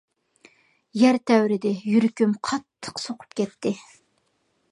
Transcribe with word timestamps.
يەر 1.01 1.19
تەۋرىدى، 1.31 1.73
يۈرىكىم 1.91 2.33
قاتتىق 2.49 3.05
سوقۇپ 3.05 3.39
كەتتى. 3.41 3.77